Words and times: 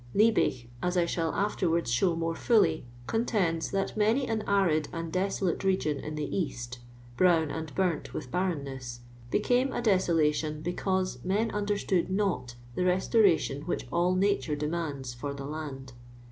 Lie 0.15 0.31
big, 0.31 0.67
as 0.81 0.97
I 0.97 1.05
sh:Ul 1.05 1.31
afterwards 1.35 1.91
show 1.91 2.15
more 2.15 2.33
fully, 2.33 2.87
contends 3.05 3.69
that 3.69 3.95
many 3.95 4.27
an 4.27 4.41
arid 4.47 4.87
and 4.91 5.13
desolate 5.13 5.63
region 5.63 5.99
in 5.99 6.15
the 6.15 6.25
East, 6.35 6.79
I 7.13 7.17
brown 7.17 7.51
and 7.51 7.71
burnt 7.75 8.11
with 8.11 8.31
barrenness, 8.31 9.01
became 9.29 9.71
a 9.71 9.79
de«o 9.79 9.93
I 9.97 9.99
lation 9.99 10.63
because 10.63 11.23
men 11.23 11.51
understood 11.51 12.09
not 12.09 12.55
the 12.73 12.83
restoration 12.85 13.61
\ 13.61 13.67
which 13.67 13.85
all 13.91 14.15
nature 14.15 14.55
demands 14.55 15.13
for 15.13 15.35
the 15.35 15.45
land. 15.45 15.93